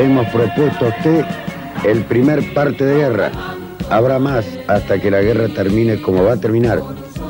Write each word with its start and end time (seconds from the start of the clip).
hemos 0.00 0.26
propuesto 0.28 0.86
a 0.86 0.88
usted 0.88 1.24
el 1.84 2.04
primer 2.04 2.54
parte 2.54 2.84
de 2.84 2.96
guerra. 2.96 3.30
Habrá 3.90 4.18
más 4.18 4.46
hasta 4.68 4.98
que 5.00 5.10
la 5.10 5.20
guerra 5.20 5.48
termine 5.48 6.00
como 6.00 6.24
va 6.24 6.32
a 6.34 6.36
terminar, 6.36 6.80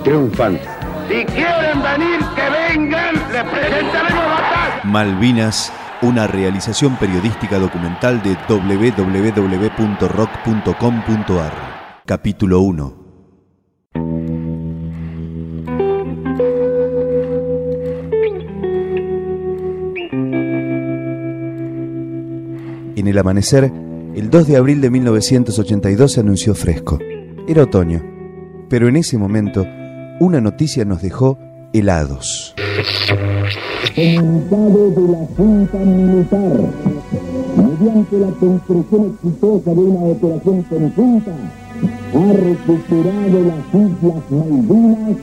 triunfante. 0.05 0.69
Si 1.09 1.25
quieren 1.25 1.83
venir, 1.83 2.21
que 2.35 2.51
vengan, 2.75 3.15
les 3.33 3.45
presentaremos 3.45 4.25
batalla. 4.27 4.81
Malvinas, 4.85 5.73
una 6.03 6.27
realización 6.27 6.97
periodística 6.97 7.59
documental 7.59 8.23
de 8.23 8.37
www.rock.com.ar. 8.49 9.23
Capítulo 12.07 12.61
1. 12.61 13.00
En 23.01 23.09
el 23.09 23.17
amanecer, 23.17 23.73
el 24.15 24.29
2 24.29 24.47
de 24.47 24.59
abril 24.59 24.83
de 24.83 24.91
1982 24.91 26.13
se 26.13 26.21
anunció 26.21 26.55
fresco. 26.55 26.99
Era 27.49 27.63
otoño, 27.63 28.03
pero 28.69 28.89
en 28.89 28.97
ese 28.97 29.17
momento 29.17 29.67
una 30.21 30.43
noticia 30.43 30.85
nos 30.85 31.01
dejó 31.01 31.39
helados. 31.73 32.55
Comunicado 33.97 34.91
de 34.91 35.13
la 35.13 35.27
Junta 35.35 35.79
Militar, 35.79 36.61
mediante 37.57 38.19
la 38.19 38.31
construcción 38.33 39.15
exitosa 39.15 39.71
de 39.71 39.81
una 39.81 40.01
operación 40.01 40.63
conjunta, 40.65 41.35
ha 42.13 42.33
recuperado 42.35 43.41
las 43.47 43.65
Islas 43.73 44.31
Malvinas, 44.31 45.17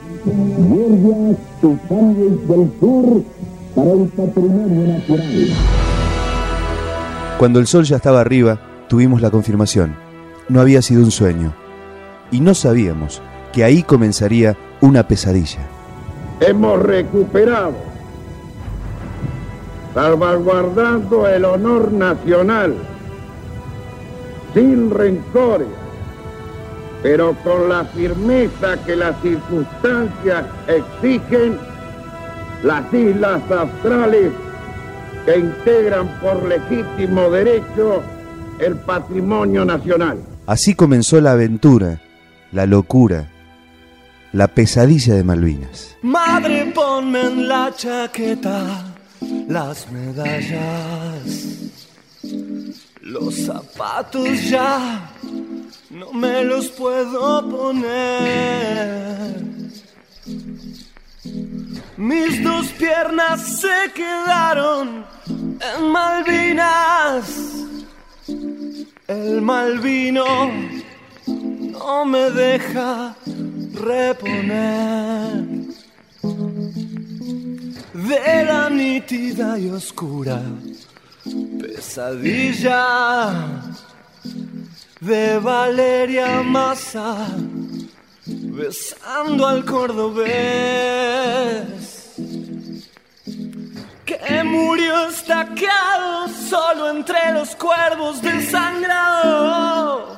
Georgias 0.68 1.38
y 1.62 1.88
Sandwich 1.88 2.40
del 2.42 2.72
Sur 2.80 3.24
para 3.76 3.92
el 3.92 4.08
patrimonio 4.08 4.88
nacional. 4.88 5.87
Cuando 7.38 7.60
el 7.60 7.68
sol 7.68 7.84
ya 7.84 7.98
estaba 7.98 8.20
arriba, 8.20 8.58
tuvimos 8.88 9.22
la 9.22 9.30
confirmación. 9.30 9.96
No 10.50 10.60
había 10.60 10.82
sido 10.82 11.04
un 11.04 11.12
sueño. 11.12 11.54
Y 12.32 12.40
no 12.42 12.56
sabíamos 12.56 13.22
que 13.54 13.64
ahí 13.64 13.84
comenzaría 13.84 14.58
una 14.82 15.08
pesadilla. 15.08 15.60
Hemos 16.40 16.82
recuperado, 16.82 17.76
salvaguardando 19.94 21.28
el 21.28 21.46
honor 21.46 21.92
nacional, 21.92 22.74
sin 24.56 24.90
rencores, 24.90 25.68
pero 27.04 27.36
con 27.44 27.70
la 27.70 27.86
firmeza 27.86 28.78
que 28.84 28.96
las 28.96 29.16
circunstancias 29.22 30.46
exigen, 30.68 31.60
las 32.64 32.92
islas 32.92 33.42
australes 33.52 34.32
que 35.28 35.38
integran 35.38 36.08
por 36.22 36.48
legítimo 36.48 37.30
derecho 37.30 38.02
el 38.60 38.78
patrimonio 38.78 39.66
nacional. 39.66 40.24
Así 40.46 40.74
comenzó 40.74 41.20
la 41.20 41.34
aventura, 41.34 42.00
la 42.54 42.66
locura, 42.66 43.30
la 44.32 44.48
pesadilla 44.48 45.16
de 45.16 45.26
Malvinas. 45.26 45.98
Madre, 46.02 46.72
ponme 46.74 47.24
en 47.24 47.46
la 47.50 47.74
chaqueta 47.76 48.86
las 49.50 49.92
medallas, 49.92 51.26
los 53.02 53.36
zapatos 53.36 54.50
ya 54.50 55.12
no 55.90 56.14
me 56.14 56.46
los 56.46 56.70
puedo 56.70 57.50
poner. 57.50 59.36
Mis 61.98 62.42
dos 62.42 62.68
piernas 62.68 63.60
se 63.60 63.92
quedaron 63.94 65.17
en 65.60 65.92
Malvinas. 65.92 67.26
El 69.08 69.42
Malvino 69.42 70.52
no 71.28 72.06
me 72.06 72.30
deja 72.32 73.16
reponer 73.74 75.46
de 77.94 78.44
la 78.46 78.70
nítida 78.70 79.58
y 79.58 79.70
oscura 79.70 80.42
pesadilla 81.60 83.34
de 85.00 85.40
Valeria 85.40 86.44
Massa 86.44 87.28
besando 88.26 89.48
al 89.48 89.64
cordobés 89.64 90.98
murió 94.44 95.10
estacado 95.10 96.28
solo 96.28 96.90
entre 96.90 97.32
los 97.34 97.56
cuervos 97.56 98.22
desangrado 98.22 100.18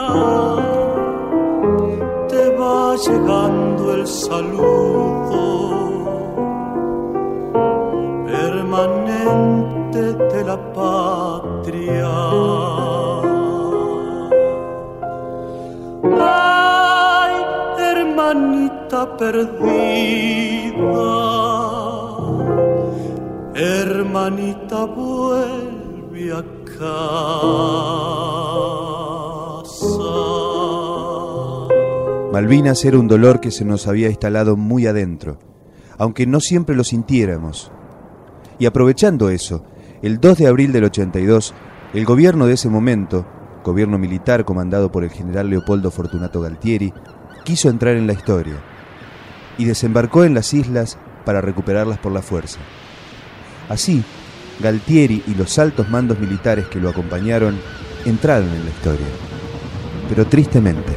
Te 2.29 2.43
va 2.55 2.95
llegando 2.95 3.93
el 3.95 4.07
saludo 4.07 5.43
permanente 8.25 10.01
de 10.33 10.43
la 10.43 10.57
patria. 10.73 12.11
Ay, 16.19 17.33
hermanita 17.89 19.17
perdida 19.17 19.79
hermanita 23.59 24.85
vuelve 24.85 26.31
a 26.33 26.43
Malvinas 32.39 32.85
era 32.85 32.97
un 32.97 33.09
dolor 33.09 33.41
que 33.41 33.51
se 33.51 33.65
nos 33.65 33.85
había 33.85 34.07
instalado 34.07 34.55
muy 34.55 34.87
adentro, 34.87 35.39
aunque 35.97 36.25
no 36.25 36.39
siempre 36.39 36.73
lo 36.73 36.85
sintiéramos. 36.85 37.69
Y 38.57 38.65
aprovechando 38.65 39.29
eso, 39.29 39.65
el 40.01 40.21
2 40.21 40.37
de 40.37 40.47
abril 40.47 40.71
del 40.71 40.85
82, 40.85 41.53
el 41.93 42.05
gobierno 42.05 42.47
de 42.47 42.53
ese 42.53 42.69
momento, 42.69 43.27
gobierno 43.65 43.97
militar 43.97 44.45
comandado 44.45 44.89
por 44.89 45.03
el 45.03 45.09
general 45.09 45.49
Leopoldo 45.49 45.91
Fortunato 45.91 46.39
Galtieri, 46.39 46.93
quiso 47.43 47.67
entrar 47.67 47.97
en 47.97 48.07
la 48.07 48.13
historia 48.13 48.55
y 49.57 49.65
desembarcó 49.65 50.23
en 50.23 50.33
las 50.33 50.53
islas 50.53 50.97
para 51.25 51.41
recuperarlas 51.41 51.97
por 51.97 52.13
la 52.13 52.21
fuerza. 52.21 52.61
Así, 53.67 54.01
Galtieri 54.61 55.23
y 55.27 55.35
los 55.35 55.59
altos 55.59 55.89
mandos 55.89 56.17
militares 56.19 56.67
que 56.67 56.79
lo 56.79 56.87
acompañaron 56.87 57.59
entraron 58.05 58.47
en 58.47 58.63
la 58.63 58.69
historia. 58.69 59.07
Pero 60.07 60.25
tristemente, 60.25 60.93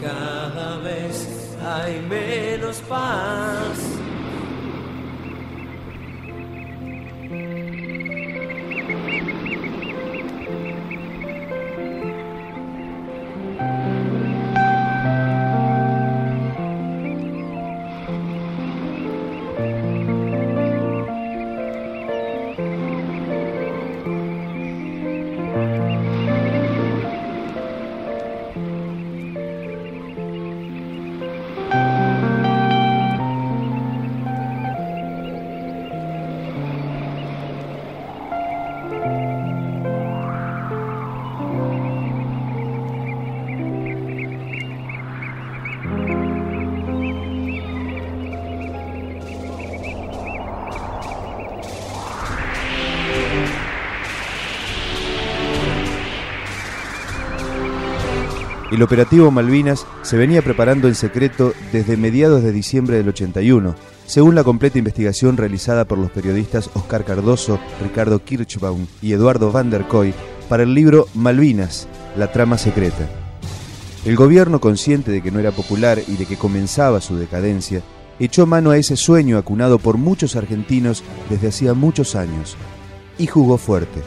Cada 0.08 0.78
vez 0.78 1.28
hay 1.64 2.00
menos 2.02 2.78
paz. 2.88 4.07
El 58.78 58.84
operativo 58.84 59.32
Malvinas 59.32 59.88
se 60.04 60.18
venía 60.18 60.44
preparando 60.44 60.88
en 60.88 60.94
secreto 60.94 61.52
desde 61.72 61.98
mediados 61.98 62.44
de 62.44 62.52
diciembre 62.52 62.98
del 62.98 63.10
81, 63.10 63.74
según 64.06 64.36
la 64.36 64.44
completa 64.44 64.78
investigación 64.78 65.36
realizada 65.36 65.86
por 65.86 65.98
los 65.98 66.12
periodistas 66.12 66.70
Oscar 66.76 67.04
Cardoso, 67.04 67.60
Ricardo 67.82 68.24
Kirchbaum 68.24 68.86
y 69.02 69.14
Eduardo 69.14 69.52
van 69.52 69.72
der 69.72 69.88
Koy 69.88 70.14
para 70.48 70.62
el 70.62 70.76
libro 70.76 71.08
Malvinas, 71.16 71.88
la 72.16 72.32
trama 72.32 72.60
secreta. 72.60 73.10
El 74.06 74.16
gobierno, 74.16 74.62
consciente 74.62 75.10
de 75.10 75.24
que 75.24 75.32
no 75.32 75.40
era 75.40 75.52
popular 75.52 76.00
y 76.08 76.16
de 76.16 76.28
que 76.28 76.38
comenzaba 76.38 77.02
su 77.02 77.16
decadencia, 77.16 77.82
echó 78.20 78.46
mano 78.46 78.70
a 78.70 78.78
ese 78.78 78.96
sueño 78.96 79.40
acunado 79.40 79.80
por 79.80 79.98
muchos 79.98 80.36
argentinos 80.36 81.04
desde 81.32 81.48
hacía 81.48 81.74
muchos 81.74 82.16
años 82.16 82.56
y 83.18 83.26
jugó 83.26 83.58
fuerte. 83.58 84.04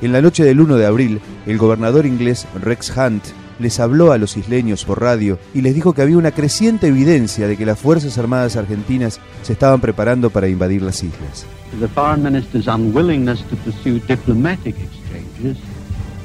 En 0.00 0.12
la 0.12 0.22
noche 0.22 0.42
del 0.42 0.62
1 0.62 0.76
de 0.76 0.86
abril, 0.86 1.20
el 1.44 1.58
gobernador 1.58 2.06
inglés 2.06 2.46
Rex 2.62 2.90
Hunt 2.96 3.43
les 3.58 3.80
habló 3.80 4.12
a 4.12 4.18
los 4.18 4.36
isleños 4.36 4.84
por 4.84 5.00
radio 5.00 5.38
y 5.54 5.60
les 5.60 5.74
dijo 5.74 5.92
que 5.92 6.02
había 6.02 6.18
una 6.18 6.32
creciente 6.32 6.88
evidencia 6.88 7.46
de 7.46 7.56
que 7.56 7.66
las 7.66 7.78
Fuerzas 7.78 8.18
Armadas 8.18 8.56
argentinas 8.56 9.20
se 9.42 9.52
estaban 9.52 9.80
preparando 9.80 10.30
para 10.30 10.48
invadir 10.48 10.82
las 10.82 11.02
islas. 11.02 11.46
the 11.80 11.88
foreign 11.88 12.22
minister's 12.22 12.68
unwillingness 12.68 13.42
to 13.48 13.56
pursue 13.56 13.98
diplomatic 14.00 14.76
exchanges, 14.78 15.58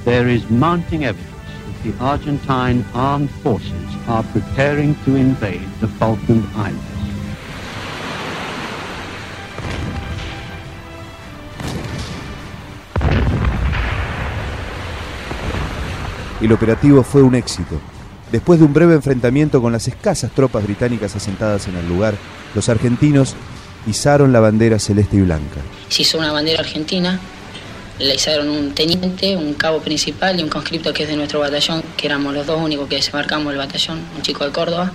there 0.05 0.27
is 0.27 0.47
mounting 0.49 1.05
evidence 1.05 1.29
that 1.65 1.83
the 1.83 2.03
Argentine 2.03 2.85
armed 2.93 3.31
forces 3.41 3.89
are 4.07 4.23
preparing 4.31 4.95
to 5.05 5.15
invade 5.15 5.67
the 5.81 5.87
Falkland 5.87 6.45
Islands. 6.55 6.88
El 16.45 16.53
operativo 16.53 17.03
fue 17.03 17.21
un 17.21 17.35
éxito. 17.35 17.79
Después 18.31 18.59
de 18.59 18.65
un 18.65 18.73
breve 18.73 18.93
enfrentamiento 18.93 19.61
con 19.61 19.71
las 19.71 19.87
escasas 19.87 20.31
tropas 20.31 20.63
británicas 20.63 21.15
asentadas 21.15 21.67
en 21.67 21.75
el 21.75 21.87
lugar, 21.87 22.15
los 22.53 22.69
argentinos 22.69 23.35
izaron 23.87 24.31
la 24.31 24.39
bandera 24.39 24.77
celeste 24.79 25.17
y 25.17 25.21
blanca. 25.21 25.61
Se 25.89 26.03
hizo 26.03 26.17
una 26.17 26.31
bandera 26.31 26.59
argentina, 26.59 27.19
la 27.97 28.13
izaron 28.13 28.49
un 28.49 28.73
teniente, 28.73 29.35
un 29.35 29.53
cabo 29.55 29.79
principal 29.79 30.39
y 30.39 30.43
un 30.43 30.49
conscripto 30.49 30.93
que 30.93 31.03
es 31.03 31.09
de 31.09 31.15
nuestro 31.15 31.39
batallón, 31.39 31.83
que 31.97 32.07
éramos 32.07 32.33
los 32.33 32.45
dos 32.45 32.61
únicos 32.61 32.87
que 32.87 32.95
desembarcamos 32.95 33.51
el 33.51 33.57
batallón, 33.57 33.99
un 34.15 34.21
chico 34.21 34.45
de 34.45 34.51
Córdoba. 34.51 34.91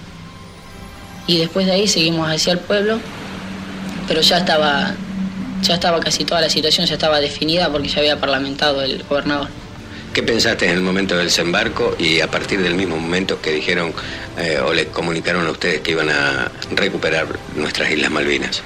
Y 1.27 1.39
después 1.39 1.67
de 1.67 1.73
ahí 1.73 1.89
seguimos 1.89 2.29
hacia 2.29 2.53
el 2.53 2.61
pueblo, 2.61 2.99
pero 4.07 4.21
ya 4.21 4.39
estaba, 4.39 4.95
ya 5.63 5.75
estaba 5.75 5.99
casi 6.01 6.25
toda 6.25 6.41
la 6.41 6.51
situación, 6.51 6.87
ya 6.87 6.95
estaba 6.95 7.21
definida 7.21 7.71
porque 7.71 7.89
ya 7.89 7.99
había 7.99 8.21
parlamentado 8.21 8.83
el 8.83 9.03
gobernador. 9.03 9.49
¿Qué 10.15 10.23
pensaste 10.23 10.67
en 10.67 10.71
el 10.71 10.81
momento 10.81 11.17
del 11.17 11.27
desembarco 11.27 11.97
y 11.99 12.21
a 12.21 12.31
partir 12.31 12.63
del 12.63 12.77
mismo 12.77 12.97
momento 12.97 13.43
que 13.43 13.51
dijeron 13.51 13.93
eh, 14.39 14.61
o 14.65 14.73
le 14.73 14.87
comunicaron 14.87 15.45
a 15.45 15.51
ustedes 15.51 15.81
que 15.81 15.91
iban 15.91 16.09
a 16.09 16.53
recuperar 16.71 17.27
nuestras 17.57 17.91
Islas 17.91 18.13
Malvinas? 18.13 18.63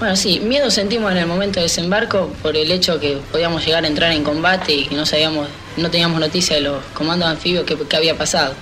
Bueno, 0.00 0.16
sí, 0.16 0.40
miedo 0.40 0.68
sentimos 0.72 1.12
en 1.12 1.18
el 1.18 1.26
momento 1.28 1.60
del 1.60 1.68
desembarco 1.68 2.32
por 2.42 2.56
el 2.56 2.72
hecho 2.72 2.98
que 2.98 3.18
podíamos 3.30 3.64
llegar 3.64 3.84
a 3.84 3.86
entrar 3.86 4.10
en 4.10 4.24
combate 4.24 4.72
y 4.72 4.86
que 4.86 4.96
no 4.96 5.06
sabíamos, 5.06 5.46
no 5.76 5.88
teníamos 5.88 6.18
noticia 6.18 6.56
de 6.56 6.62
los 6.62 6.84
comandos 6.94 7.28
anfibios 7.28 7.64
que, 7.64 7.78
que 7.78 7.96
había 7.96 8.18
pasado. 8.18 8.54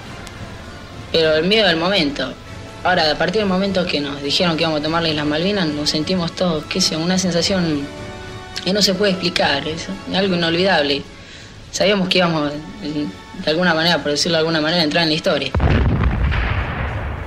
Pero 1.11 1.37
el 1.37 1.47
miedo 1.47 1.67
del 1.69 1.79
momento. 1.79 2.35
Ahora, 2.85 3.11
a 3.11 3.17
partir 3.17 3.41
del 3.41 3.49
momento 3.49 3.87
que 3.87 4.01
nos 4.01 4.23
dijeron 4.23 4.59
que 4.59 4.65
íbamos 4.65 4.81
a 4.81 4.83
tomar 4.83 5.03
las 5.03 5.13
Islas 5.13 5.27
Malvinas, 5.27 5.67
nos 5.69 5.89
sentimos 5.89 6.37
todos, 6.37 6.65
qué 6.67 6.83
sé, 6.83 6.99
una 6.99 7.17
sensación 7.17 7.87
que 8.63 8.75
no 8.75 8.83
se 8.83 8.93
puede 8.93 9.13
explicar, 9.13 9.67
es 9.67 9.87
algo 10.13 10.35
inolvidable 10.35 11.03
sabíamos 11.71 12.09
que 12.09 12.19
íbamos, 12.19 12.53
de 12.83 13.51
alguna 13.51 13.75
manera, 13.75 14.03
por 14.03 14.13
decirlo 14.13 14.37
de 14.37 14.41
alguna 14.41 14.61
manera, 14.61 14.83
a 14.83 14.85
entrar 14.85 15.03
en 15.05 15.11
la 15.11 15.15
historia. 15.15 15.51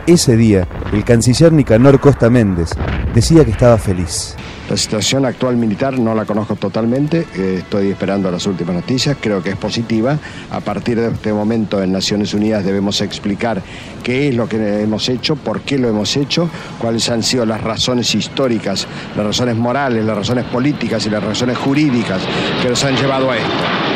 Ese 0.07 0.35
día, 0.35 0.67
el 0.91 1.03
canciller 1.05 1.53
Nicanor 1.53 1.99
Costa 1.99 2.29
Méndez 2.29 2.69
decía 3.13 3.45
que 3.45 3.51
estaba 3.51 3.77
feliz. 3.77 4.35
La 4.69 4.77
situación 4.77 5.25
actual 5.25 5.57
militar 5.57 5.99
no 5.99 6.15
la 6.15 6.25
conozco 6.25 6.55
totalmente, 6.55 7.27
eh, 7.35 7.55
estoy 7.59 7.89
esperando 7.89 8.31
las 8.31 8.45
últimas 8.45 8.73
noticias, 8.73 9.17
creo 9.19 9.43
que 9.43 9.49
es 9.49 9.57
positiva. 9.57 10.17
A 10.49 10.61
partir 10.61 10.97
de 10.97 11.09
este 11.09 11.33
momento 11.33 11.83
en 11.83 11.91
Naciones 11.91 12.33
Unidas 12.33 12.63
debemos 12.63 13.01
explicar 13.01 13.61
qué 14.01 14.29
es 14.29 14.35
lo 14.35 14.47
que 14.47 14.81
hemos 14.81 15.09
hecho, 15.09 15.35
por 15.35 15.61
qué 15.61 15.77
lo 15.77 15.89
hemos 15.89 16.15
hecho, 16.15 16.49
cuáles 16.79 17.09
han 17.09 17.21
sido 17.21 17.45
las 17.45 17.61
razones 17.61 18.15
históricas, 18.15 18.87
las 19.15 19.25
razones 19.25 19.57
morales, 19.57 20.05
las 20.05 20.17
razones 20.17 20.45
políticas 20.45 21.05
y 21.05 21.09
las 21.09 21.21
razones 21.21 21.57
jurídicas 21.57 22.21
que 22.61 22.69
nos 22.69 22.81
han 22.83 22.95
llevado 22.95 23.29
a 23.29 23.37
esto. 23.37 23.90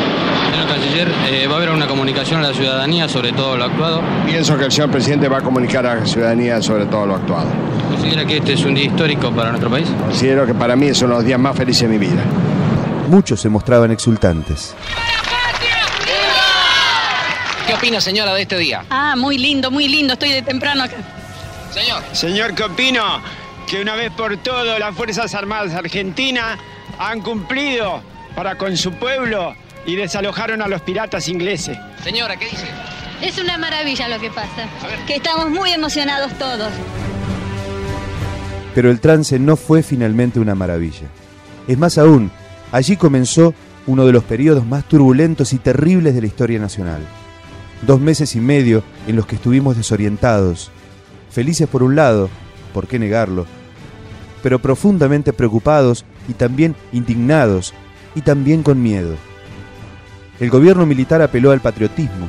Señor 0.50 0.68
canciller, 0.68 1.08
eh, 1.28 1.46
¿va 1.46 1.54
a 1.54 1.56
haber 1.56 1.70
una 1.70 1.86
comunicación 1.86 2.44
a 2.44 2.48
la 2.48 2.54
ciudadanía 2.54 3.08
sobre 3.08 3.32
todo 3.32 3.56
lo 3.56 3.64
actuado? 3.64 4.02
Pienso 4.24 4.56
que 4.56 4.64
el 4.64 4.72
señor 4.72 4.90
presidente 4.90 5.28
va 5.28 5.38
a 5.38 5.42
comunicar 5.42 5.86
a 5.86 5.96
la 5.96 6.06
ciudadanía 6.06 6.62
sobre 6.62 6.86
todo 6.86 7.06
lo 7.06 7.16
actuado. 7.16 7.48
¿Considera 7.90 8.24
que 8.24 8.38
este 8.38 8.52
es 8.54 8.64
un 8.64 8.74
día 8.74 8.84
histórico 8.84 9.30
para 9.32 9.50
nuestro 9.50 9.70
país? 9.70 9.88
Considero 10.00 10.46
que 10.46 10.54
para 10.54 10.76
mí 10.76 10.86
es 10.88 11.00
uno 11.02 11.14
de 11.14 11.18
los 11.18 11.24
días 11.26 11.38
más 11.38 11.56
felices 11.56 11.82
de 11.82 11.88
mi 11.88 11.98
vida. 11.98 12.22
Muchos 13.08 13.40
se 13.40 13.48
mostraban 13.48 13.90
exultantes. 13.90 14.74
¿Qué 17.66 17.74
opina, 17.74 18.00
señora, 18.00 18.32
de 18.32 18.42
este 18.42 18.58
día? 18.58 18.84
Ah, 18.90 19.14
muy 19.16 19.38
lindo, 19.38 19.70
muy 19.70 19.88
lindo. 19.88 20.12
Estoy 20.12 20.30
de 20.30 20.42
temprano 20.42 20.84
acá. 20.84 20.96
Señor. 21.72 22.02
Señor, 22.12 22.54
¿qué 22.54 22.62
opino? 22.62 23.20
Que 23.66 23.82
una 23.82 23.96
vez 23.96 24.12
por 24.12 24.36
todo 24.36 24.78
las 24.78 24.94
Fuerzas 24.94 25.34
Armadas 25.34 25.74
Argentinas 25.74 26.58
han 26.98 27.20
cumplido 27.20 28.00
para 28.36 28.56
con 28.56 28.76
su 28.76 28.92
pueblo 28.92 29.54
y 29.86 29.96
desalojaron 29.96 30.60
a 30.62 30.68
los 30.68 30.82
piratas 30.82 31.28
ingleses. 31.28 31.78
Señora, 32.02 32.36
¿qué 32.36 32.46
dice? 32.46 32.66
Es 33.22 33.38
una 33.38 33.56
maravilla 33.56 34.08
lo 34.08 34.20
que 34.20 34.28
pasa. 34.30 34.68
Que 35.06 35.16
estamos 35.16 35.48
muy 35.48 35.70
emocionados 35.70 36.32
todos. 36.38 36.70
Pero 38.74 38.90
el 38.90 39.00
trance 39.00 39.38
no 39.38 39.56
fue 39.56 39.82
finalmente 39.82 40.38
una 40.38 40.54
maravilla. 40.54 41.06
Es 41.66 41.78
más 41.78 41.96
aún, 41.96 42.30
allí 42.72 42.96
comenzó 42.96 43.54
uno 43.86 44.04
de 44.04 44.12
los 44.12 44.24
periodos 44.24 44.66
más 44.66 44.84
turbulentos 44.84 45.52
y 45.52 45.58
terribles 45.58 46.14
de 46.14 46.20
la 46.20 46.26
historia 46.26 46.58
nacional. 46.58 47.00
Dos 47.82 48.00
meses 48.00 48.34
y 48.36 48.40
medio 48.40 48.82
en 49.06 49.16
los 49.16 49.26
que 49.26 49.36
estuvimos 49.36 49.76
desorientados, 49.76 50.70
felices 51.30 51.68
por 51.68 51.82
un 51.82 51.94
lado, 51.94 52.28
¿por 52.74 52.86
qué 52.86 52.98
negarlo? 52.98 53.46
Pero 54.42 54.58
profundamente 54.60 55.32
preocupados 55.32 56.04
y 56.28 56.34
también 56.34 56.74
indignados 56.92 57.72
y 58.14 58.22
también 58.22 58.62
con 58.62 58.82
miedo. 58.82 59.16
El 60.38 60.50
gobierno 60.50 60.84
militar 60.84 61.22
apeló 61.22 61.50
al 61.50 61.60
patriotismo, 61.60 62.28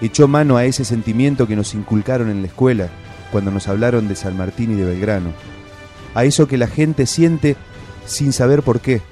echó 0.00 0.26
mano 0.28 0.56
a 0.56 0.64
ese 0.64 0.84
sentimiento 0.84 1.46
que 1.46 1.56
nos 1.56 1.74
inculcaron 1.74 2.30
en 2.30 2.40
la 2.40 2.48
escuela 2.48 2.88
cuando 3.30 3.50
nos 3.50 3.68
hablaron 3.68 4.08
de 4.08 4.16
San 4.16 4.36
Martín 4.36 4.72
y 4.72 4.74
de 4.74 4.84
Belgrano, 4.84 5.30
a 6.14 6.24
eso 6.24 6.48
que 6.48 6.56
la 6.56 6.68
gente 6.68 7.06
siente 7.06 7.56
sin 8.06 8.32
saber 8.32 8.62
por 8.62 8.80
qué, 8.80 9.02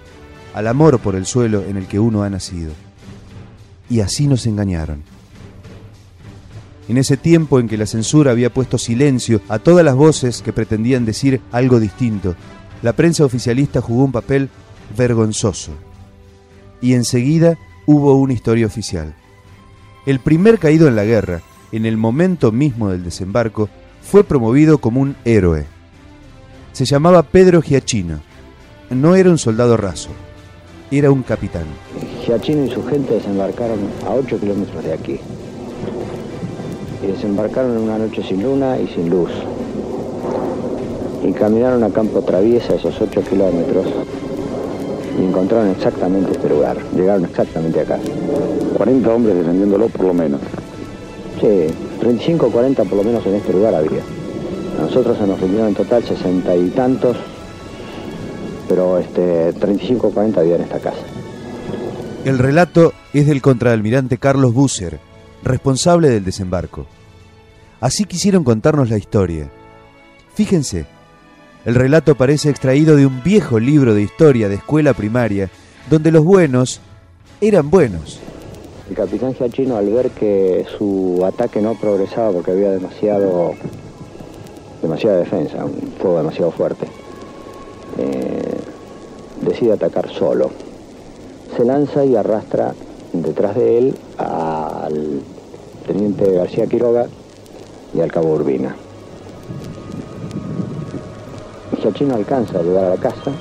al 0.54 0.66
amor 0.66 0.98
por 0.98 1.14
el 1.14 1.26
suelo 1.26 1.62
en 1.68 1.76
el 1.76 1.86
que 1.86 1.98
uno 1.98 2.22
ha 2.22 2.30
nacido. 2.30 2.72
Y 3.90 4.00
así 4.00 4.26
nos 4.26 4.46
engañaron. 4.46 5.02
En 6.88 6.96
ese 6.96 7.16
tiempo 7.16 7.60
en 7.60 7.68
que 7.68 7.76
la 7.76 7.86
censura 7.86 8.30
había 8.30 8.52
puesto 8.52 8.78
silencio 8.78 9.40
a 9.48 9.58
todas 9.58 9.84
las 9.84 9.94
voces 9.94 10.42
que 10.42 10.52
pretendían 10.52 11.04
decir 11.04 11.40
algo 11.52 11.80
distinto, 11.80 12.34
la 12.82 12.94
prensa 12.94 13.24
oficialista 13.24 13.80
jugó 13.80 14.04
un 14.04 14.12
papel 14.12 14.48
vergonzoso. 14.96 15.72
Y 16.80 16.94
enseguida 16.94 17.58
hubo 17.86 18.14
una 18.14 18.32
historia 18.32 18.66
oficial. 18.66 19.14
El 20.06 20.18
primer 20.18 20.58
caído 20.58 20.88
en 20.88 20.96
la 20.96 21.04
guerra, 21.04 21.42
en 21.70 21.86
el 21.86 21.96
momento 21.96 22.52
mismo 22.52 22.90
del 22.90 23.04
desembarco, 23.04 23.68
fue 24.02 24.24
promovido 24.24 24.78
como 24.78 25.00
un 25.00 25.16
héroe. 25.24 25.66
Se 26.72 26.84
llamaba 26.84 27.22
Pedro 27.22 27.62
Giachino. 27.62 28.20
No 28.90 29.14
era 29.14 29.30
un 29.30 29.38
soldado 29.38 29.76
raso, 29.76 30.10
era 30.90 31.10
un 31.10 31.22
capitán. 31.22 31.64
Giachino 32.24 32.64
y 32.64 32.70
su 32.70 32.84
gente 32.84 33.14
desembarcaron 33.14 33.78
a 34.06 34.10
8 34.10 34.38
kilómetros 34.38 34.84
de 34.84 34.92
aquí. 34.92 35.20
Y 37.02 37.06
desembarcaron 37.06 37.76
en 37.76 37.82
una 37.84 37.98
noche 37.98 38.22
sin 38.22 38.42
luna 38.42 38.78
y 38.78 38.88
sin 38.88 39.08
luz. 39.08 39.30
Y 41.24 41.32
caminaron 41.32 41.82
a 41.84 41.90
campo 41.90 42.20
traviesa 42.22 42.74
esos 42.74 43.00
8 43.00 43.22
kilómetros 43.30 43.86
y 45.19 45.25
encontraron 45.25 45.71
exactamente 45.71 46.33
este 46.33 46.49
lugar. 46.49 46.76
Llegaron 46.95 47.25
exactamente 47.25 47.81
acá. 47.81 47.99
40 48.76 49.14
hombres 49.14 49.37
defendiéndolo 49.37 49.88
por 49.88 50.07
lo 50.07 50.14
menos. 50.14 50.40
Sí, 51.40 51.66
35 52.00 52.47
o 52.47 52.50
40 52.50 52.85
por 52.85 52.99
lo 52.99 53.04
menos 53.04 53.25
en 53.26 53.35
este 53.35 53.52
lugar 53.52 53.75
había. 53.75 54.02
A 54.78 54.83
nosotros 54.83 55.19
se 55.19 55.26
nos 55.26 55.40
rindieron 55.40 55.69
en 55.69 55.75
total 55.75 56.02
60 56.02 56.57
y 56.57 56.71
tantos, 56.71 57.16
pero 58.69 58.99
este, 58.99 59.52
35 59.52 60.07
o 60.07 60.11
40 60.11 60.40
había 60.40 60.57
en 60.57 60.62
esta 60.62 60.78
casa. 60.78 61.02
El 62.25 62.38
relato 62.38 62.92
es 63.12 63.26
del 63.26 63.42
contraalmirante 63.42 64.19
Carlos 64.19 64.54
Busser, 64.54 65.00
responsable 65.42 66.09
del 66.09 66.25
desembarco. 66.25 66.87
Así 67.81 68.04
quisieron 68.04 68.45
contarnos 68.45 68.90
la 68.90 68.97
historia. 68.97 69.50
Fíjense, 70.35 70.87
el 71.64 71.75
relato 71.75 72.14
parece 72.14 72.50
extraído 72.50 72.97
de 72.97 73.07
un 73.07 73.23
viejo 73.23 73.61
libro 73.61 73.95
de 73.95 74.02
historia 74.02 74.49
de 74.49 74.57
escuela 74.57 74.95
primaria, 74.95 75.49
donde 75.88 76.11
los 76.11 76.25
buenos 76.25 76.81
eran 77.40 77.71
buenos. 77.71 78.21
El 78.88 78.97
capitán 78.97 79.35
Giachino, 79.35 79.76
al 79.76 79.88
ver 79.88 80.11
que 80.11 80.66
su 80.76 81.23
ataque 81.25 81.62
no 81.62 81.75
progresaba 81.75 82.33
porque 82.33 82.50
había 82.50 82.71
demasiado, 82.71 83.54
demasiada 84.83 85.19
defensa, 85.19 85.64
un 85.64 85.92
fuego 86.00 86.19
demasiado 86.19 86.50
fuerte, 86.50 86.87
eh, 87.99 88.59
decide 89.40 89.73
atacar 89.73 90.11
solo. 90.11 90.50
Se 91.57 91.64
lanza 91.64 92.04
y 92.04 92.16
arrastra 92.16 92.75
detrás 93.12 93.54
de 93.54 93.78
él 93.78 93.95
al 94.19 95.21
teniente 95.87 96.33
García 96.33 96.66
Quiroga 96.66 97.07
y 97.95 98.00
al 98.00 98.11
cabo 98.11 98.33
Urbina. 98.33 98.75
Giachino 101.82 102.14
alcanza 102.14 102.60
a 102.60 102.62
llegar 102.62 102.84
a 102.84 102.90
la 102.90 102.96
casa, 102.96 103.32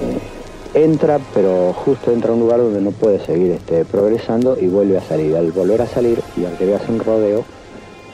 eh, 0.00 0.84
entra, 0.84 1.18
pero 1.34 1.72
justo 1.72 2.12
entra 2.12 2.30
a 2.30 2.34
un 2.34 2.40
lugar 2.40 2.60
donde 2.60 2.80
no 2.80 2.90
puede 2.90 3.24
seguir 3.24 3.52
este, 3.52 3.84
progresando 3.84 4.58
y 4.60 4.68
vuelve 4.68 4.98
a 4.98 5.02
salir. 5.02 5.34
Al 5.36 5.50
volver 5.50 5.80
a 5.82 5.86
salir 5.86 6.20
y 6.36 6.44
al 6.44 6.56
que 6.58 6.66
le 6.66 6.74
hace 6.74 6.92
un 6.92 7.00
rodeo, 7.00 7.44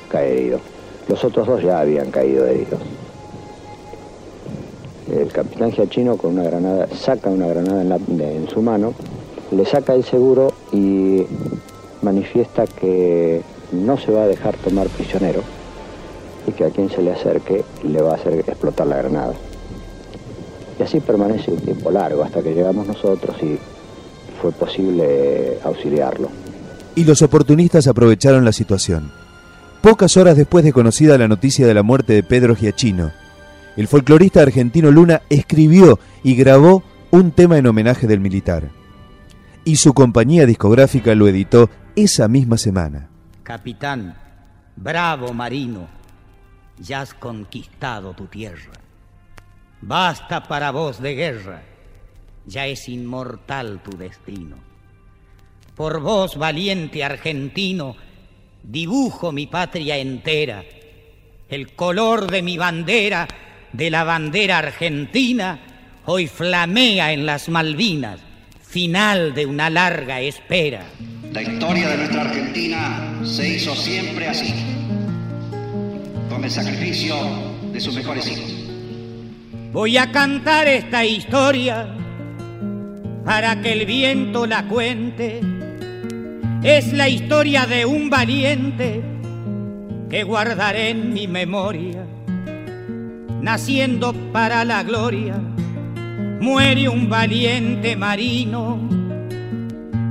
cae 0.08 0.32
herido. 0.32 0.60
Los 1.08 1.24
otros 1.24 1.46
dos 1.46 1.62
ya 1.62 1.80
habían 1.80 2.10
caído 2.10 2.46
heridos. 2.46 2.80
El 5.12 5.28
capitán 5.32 5.72
Giachino 5.72 6.16
con 6.16 6.32
una 6.32 6.44
granada, 6.44 6.88
saca 6.94 7.30
una 7.30 7.46
granada 7.46 7.82
en 7.82 8.48
su 8.48 8.60
mano, 8.60 8.92
le 9.50 9.64
saca 9.64 9.94
el 9.94 10.04
seguro 10.04 10.52
y 10.72 11.24
manifiesta 12.02 12.66
que 12.66 13.42
no 13.72 13.98
se 13.98 14.12
va 14.12 14.24
a 14.24 14.26
dejar 14.26 14.56
tomar 14.56 14.88
prisionero 14.88 15.55
y 16.46 16.52
que 16.52 16.64
a 16.64 16.70
quien 16.70 16.88
se 16.90 17.02
le 17.02 17.12
acerque 17.12 17.64
le 17.84 18.00
va 18.00 18.12
a 18.12 18.14
hacer 18.16 18.40
explotar 18.40 18.86
la 18.86 18.96
granada. 18.96 19.34
Y 20.78 20.82
así 20.82 21.00
permanece 21.00 21.50
un 21.50 21.60
tiempo 21.60 21.90
largo 21.90 22.22
hasta 22.22 22.42
que 22.42 22.54
llegamos 22.54 22.86
nosotros 22.86 23.36
y 23.42 23.58
fue 24.40 24.52
posible 24.52 25.58
auxiliarlo. 25.64 26.28
y 26.94 27.04
los 27.04 27.20
oportunistas 27.20 27.86
aprovecharon 27.88 28.44
la 28.44 28.52
situación. 28.52 29.12
Pocas 29.82 30.16
horas 30.16 30.36
después 30.36 30.64
de 30.64 30.72
conocida 30.72 31.18
la 31.18 31.28
noticia 31.28 31.66
de 31.66 31.74
la 31.74 31.82
muerte 31.82 32.14
de 32.14 32.22
Pedro 32.22 32.56
Giachino, 32.56 33.12
el 33.76 33.86
folclorista 33.86 34.40
argentino 34.40 34.90
Luna 34.90 35.20
escribió 35.28 35.98
y 36.22 36.34
grabó 36.34 36.82
un 37.10 37.32
tema 37.32 37.58
en 37.58 37.66
homenaje 37.66 38.06
del 38.06 38.20
militar. 38.20 38.70
Y 39.64 39.76
su 39.76 39.92
compañía 39.92 40.46
discográfica 40.46 41.14
lo 41.14 41.28
editó 41.28 41.68
esa 41.94 42.28
misma 42.28 42.56
semana. 42.56 43.08
Capitán, 43.42 44.16
bravo 44.76 45.32
marino, 45.34 45.86
ya 46.78 47.00
has 47.00 47.14
conquistado 47.14 48.14
tu 48.14 48.26
tierra. 48.26 48.72
Basta 49.80 50.42
para 50.42 50.70
vos 50.70 51.00
de 51.00 51.14
guerra, 51.14 51.62
ya 52.46 52.66
es 52.66 52.88
inmortal 52.88 53.80
tu 53.82 53.96
destino. 53.96 54.56
Por 55.74 56.00
vos, 56.00 56.36
valiente 56.36 57.04
argentino, 57.04 57.96
dibujo 58.62 59.32
mi 59.32 59.46
patria 59.46 59.98
entera, 59.98 60.64
el 61.48 61.74
color 61.74 62.30
de 62.30 62.42
mi 62.42 62.56
bandera, 62.56 63.28
de 63.72 63.90
la 63.90 64.04
bandera 64.04 64.58
argentina, 64.58 65.60
hoy 66.06 66.26
flamea 66.26 67.12
en 67.12 67.26
las 67.26 67.48
Malvinas, 67.48 68.20
final 68.62 69.34
de 69.34 69.46
una 69.46 69.70
larga 69.70 70.20
espera. 70.20 70.84
La 71.32 71.42
historia 71.42 71.88
de 71.88 71.96
nuestra 71.98 72.22
Argentina 72.22 73.20
se 73.24 73.56
hizo 73.56 73.76
siempre 73.76 74.28
así, 74.28 74.54
sacrificio 76.50 77.16
de 77.72 77.80
sus 77.80 77.94
mejores 77.94 78.28
hijos. 78.28 78.54
Voy 79.72 79.98
a 79.98 80.10
cantar 80.10 80.68
esta 80.68 81.04
historia 81.04 81.88
para 83.24 83.60
que 83.60 83.72
el 83.72 83.86
viento 83.86 84.46
la 84.46 84.66
cuente. 84.68 85.40
Es 86.62 86.92
la 86.92 87.08
historia 87.08 87.66
de 87.66 87.84
un 87.84 88.08
valiente 88.08 89.02
que 90.08 90.22
guardaré 90.22 90.90
en 90.90 91.12
mi 91.12 91.26
memoria. 91.26 92.06
Naciendo 93.42 94.12
para 94.32 94.64
la 94.64 94.82
gloria, 94.82 95.36
muere 96.40 96.88
un 96.88 97.08
valiente 97.08 97.96
marino, 97.96 98.76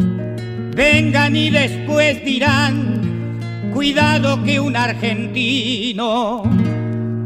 Vengan 0.76 1.35
y 1.35 1.48
después 1.48 2.22
dirán, 2.22 3.70
cuidado 3.72 4.44
que 4.44 4.61
un 4.61 4.76
argentino 4.76 6.42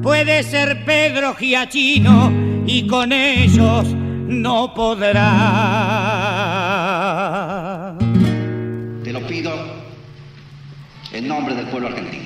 puede 0.00 0.44
ser 0.44 0.84
Pedro 0.84 1.34
Giachino 1.34 2.32
y 2.68 2.86
con 2.86 3.10
ellos 3.10 3.88
no 4.28 4.72
podrá. 4.74 5.69
En 11.20 11.28
nombre 11.28 11.54
del 11.54 11.66
pueblo 11.66 11.86
argentino. 11.88 12.24